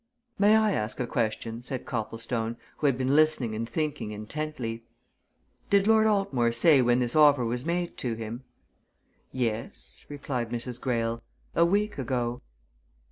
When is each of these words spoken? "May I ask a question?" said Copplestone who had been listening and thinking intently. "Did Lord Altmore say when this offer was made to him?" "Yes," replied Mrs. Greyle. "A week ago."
"May 0.39 0.55
I 0.55 0.71
ask 0.71 0.99
a 0.99 1.05
question?" 1.05 1.61
said 1.61 1.85
Copplestone 1.85 2.57
who 2.77 2.87
had 2.87 2.97
been 2.97 3.15
listening 3.15 3.53
and 3.53 3.69
thinking 3.69 4.09
intently. 4.09 4.83
"Did 5.69 5.85
Lord 5.85 6.07
Altmore 6.07 6.51
say 6.53 6.81
when 6.81 6.97
this 6.97 7.15
offer 7.15 7.45
was 7.45 7.65
made 7.65 7.97
to 7.97 8.15
him?" 8.15 8.43
"Yes," 9.31 10.03
replied 10.09 10.49
Mrs. 10.49 10.81
Greyle. 10.81 11.21
"A 11.53 11.65
week 11.65 11.99
ago." 11.99 12.41